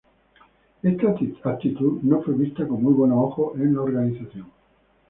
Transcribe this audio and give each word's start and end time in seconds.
Esta 0.81 1.15
actitud 1.51 2.01
no 2.01 2.23
fue 2.23 2.33
vista 2.33 2.67
con 2.67 2.81
muy 2.81 2.91
buenos 2.93 3.19
ojos 3.19 3.53
en 3.57 3.75
la 3.75 3.81
organización. 3.83 4.47